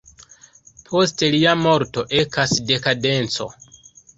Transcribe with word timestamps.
Post 0.87 1.25
lia 1.35 1.53
morto 1.65 2.07
ekas 2.23 2.57
dekadenco. 2.73 3.51